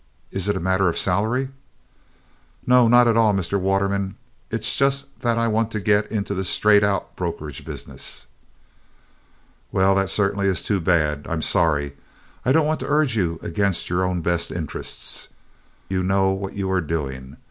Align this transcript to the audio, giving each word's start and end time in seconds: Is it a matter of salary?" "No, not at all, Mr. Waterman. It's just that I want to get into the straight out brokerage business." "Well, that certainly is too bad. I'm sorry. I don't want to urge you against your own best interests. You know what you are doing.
Is 0.31 0.47
it 0.49 0.55
a 0.55 0.59
matter 0.59 0.89
of 0.89 0.97
salary?" 0.97 1.49
"No, 2.65 2.87
not 2.87 3.07
at 3.07 3.15
all, 3.15 3.35
Mr. 3.35 3.59
Waterman. 3.59 4.15
It's 4.49 4.75
just 4.75 5.05
that 5.19 5.37
I 5.37 5.47
want 5.47 5.69
to 5.73 5.79
get 5.79 6.11
into 6.11 6.33
the 6.33 6.43
straight 6.43 6.83
out 6.83 7.15
brokerage 7.15 7.63
business." 7.63 8.25
"Well, 9.71 9.93
that 9.93 10.09
certainly 10.09 10.47
is 10.47 10.63
too 10.63 10.79
bad. 10.81 11.27
I'm 11.29 11.43
sorry. 11.43 11.93
I 12.43 12.51
don't 12.51 12.65
want 12.65 12.79
to 12.79 12.89
urge 12.89 13.15
you 13.15 13.39
against 13.43 13.91
your 13.91 14.03
own 14.03 14.21
best 14.21 14.49
interests. 14.51 15.27
You 15.87 16.01
know 16.01 16.31
what 16.31 16.53
you 16.53 16.71
are 16.71 16.81
doing. 16.81 17.37